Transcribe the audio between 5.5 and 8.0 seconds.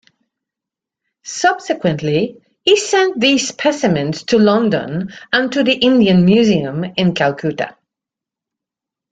to the Indian Museum in Calcutta.